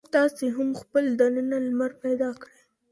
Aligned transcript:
تاسې 0.15 0.45
هم 0.55 0.69
خپل 0.81 1.03
دننه 1.19 1.57
لمر 1.65 1.91
پیدا 2.03 2.29
کړئ. 2.41 2.59